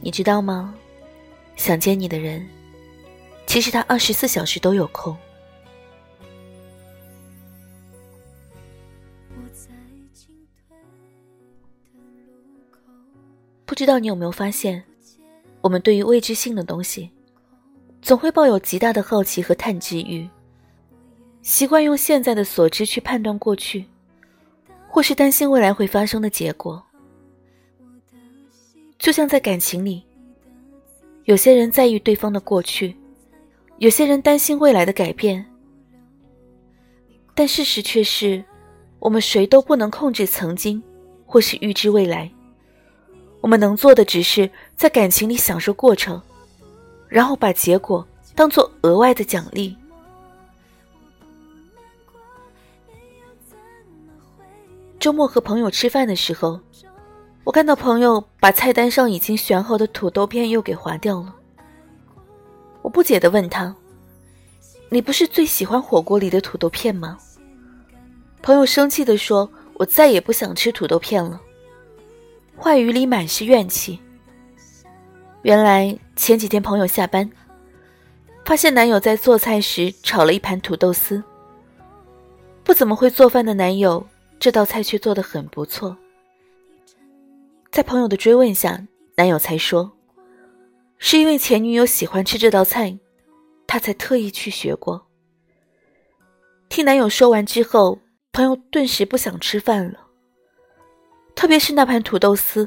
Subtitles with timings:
[0.00, 0.74] 你知道吗？
[1.56, 2.46] 想见你的人，
[3.46, 5.16] 其实他二十四小时都有空。
[13.64, 14.84] 不知道你有没有发现，
[15.60, 17.10] 我们对于未知性的东西，
[18.00, 20.28] 总会抱有极大的好奇和探知欲，
[21.42, 23.84] 习惯用现在的所知去判断过去，
[24.88, 26.82] 或是担心未来会发生的结果。
[29.06, 30.04] 就像在感情里，
[31.26, 32.96] 有些人在意对方的过去，
[33.78, 35.46] 有些人担心未来的改变，
[37.32, 38.44] 但事实却是，
[38.98, 40.82] 我们谁都不能控制曾经，
[41.24, 42.28] 或是预知未来。
[43.40, 46.20] 我们能做的只是在感情里享受过程，
[47.08, 48.04] 然后把结果
[48.34, 49.76] 当做额外的奖励。
[54.98, 56.58] 周末和朋友吃饭的时候，
[57.46, 61.32] 我看到朋友把菜单上已经选好的土豆片又给划掉了。
[62.82, 63.72] 我不解的问他
[64.90, 67.16] ：“你不是最喜欢火锅里的土豆片吗？”
[68.42, 71.40] 朋友生气的说：“我再也不想吃土豆片了。”
[72.58, 74.00] 话语里满是怨气。
[75.42, 77.30] 原来前几天朋友下班，
[78.44, 81.22] 发现男友在做菜时炒了一盘土豆丝。
[82.64, 84.04] 不怎么会做饭的男友，
[84.40, 85.96] 这道菜却做得很不错。
[87.76, 89.92] 在朋友的追问下，男友才说，
[90.96, 92.98] 是因为前女友喜欢吃这道菜，
[93.66, 95.06] 他才特意去学过。
[96.70, 97.98] 听男友说完之后，
[98.32, 100.06] 朋友顿时不想吃饭了。
[101.34, 102.66] 特别是那盘土豆丝，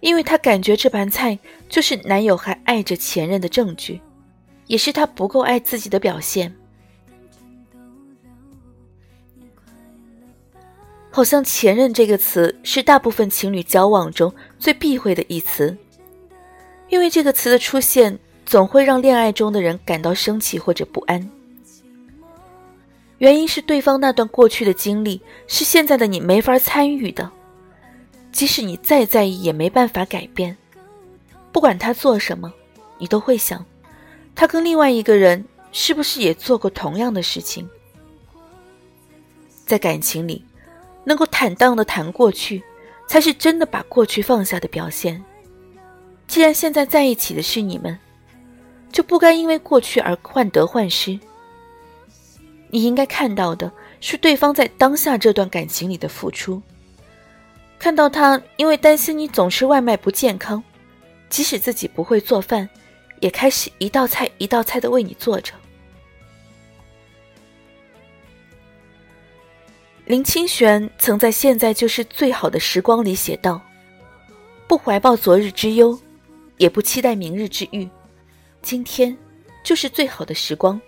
[0.00, 4.00] 因为他感觉这盘菜就是男友还爱着前任的证据，
[4.68, 6.50] 也是他不够爱自己的表现。
[11.12, 15.76] 好像“前任”这个词是大部分情侣交往中最避讳的一词，
[16.88, 21.30] 因为这个词的出现总会让恋爱中的人感到生气或者不安。
[23.18, 27.30] 原因是对方那段过去的经历是现在的你没法参与的。
[28.32, 30.56] 即使你再在意，也没办法改变。
[31.52, 32.50] 不管他做什么，
[32.96, 33.62] 你都会想，
[34.34, 37.68] 他跟另外一个人是不是也做过同样的事情？
[39.66, 40.42] 在感情里，
[41.04, 42.62] 能够坦荡的谈过去，
[43.06, 45.22] 才是真的把过去放下的表现。
[46.26, 47.98] 既然现在在一起的是你们，
[48.90, 51.18] 就不该因为过去而患得患失。
[52.70, 53.70] 你应该看到的
[54.00, 56.62] 是对方在当下这段感情里的付出。
[57.78, 60.62] 看到他因为担心你总吃外卖不健康，
[61.28, 62.68] 即使自己不会做饭，
[63.20, 65.52] 也开始一道菜一道菜的为你做着。
[70.04, 73.60] 林清玄曾在《现在就是最好的时光》里写道
[74.66, 75.98] ：“不怀抱昨日之忧，
[76.58, 77.88] 也不期待明日之遇，
[78.62, 79.16] 今天
[79.62, 80.80] 就是最好的时光。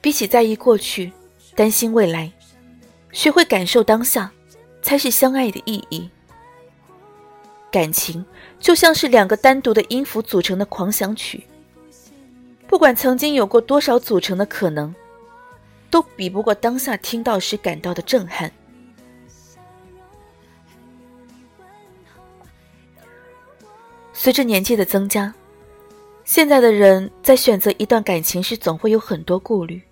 [0.00, 1.12] 比起在意过去，
[1.54, 2.32] 担心未来，
[3.12, 4.30] 学会感受当下。”
[4.82, 6.10] 才是相爱的意义。
[7.70, 8.26] 感情
[8.58, 11.46] 就像是两个单独的音符组成的狂想曲，
[12.66, 14.92] 不管曾经有过多少组成的可能，
[15.92, 18.50] 都比不过当下听到时感到的震撼。
[24.14, 25.34] 随着年纪的增加，
[26.24, 29.82] 现在的人在选择一段感情时，总会有很多顾虑。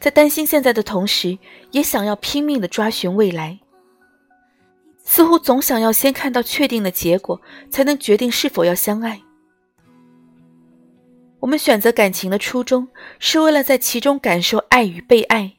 [0.00, 1.36] 在担心现在的同时，
[1.72, 3.58] 也想要拼命的抓寻未来。
[5.04, 7.38] 似乎总想要先看到确定的结果，
[7.68, 9.20] 才能决定是否要相爱。
[11.40, 15.56] 我们选择感情的初衷，是为了在其中感受爱与被爱。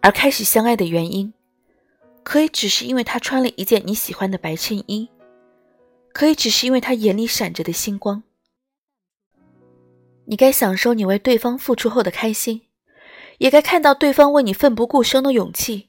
[0.00, 1.32] 而开始相爱的原因，
[2.22, 5.08] 可以只是因为他穿了一件你喜欢的白衬衣，
[6.12, 8.22] 可以只是因为他眼里闪着的星光。
[10.24, 12.62] 你该享受你为对方付出后的开心。
[13.38, 15.88] 也该看到对方为你奋不顾身的勇气，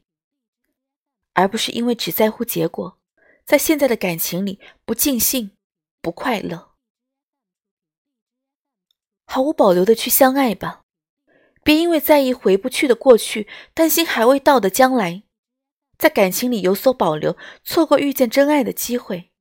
[1.33, 2.97] 而不是因为只在乎结果，
[3.43, 5.51] 在现在的感情里不尽兴、
[6.01, 6.70] 不快乐。
[9.31, 10.81] 毫无保留的去相爱吧，
[11.63, 15.23] 别因为在意回不去的过去，担心还未到的将来，
[15.97, 19.31] 在感情里有所保留，错过遇见真爱的机会。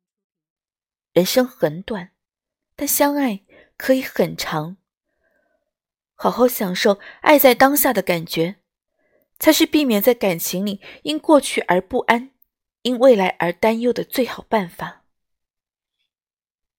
[1.13, 2.13] 人生很短，
[2.77, 3.41] 但相爱
[3.77, 4.77] 可以很长。
[6.15, 8.61] 好好享受爱在当下的感觉，
[9.41, 12.31] 才是避免在感情里因过去而不安，
[12.83, 15.00] 因未来而担忧的最好办法。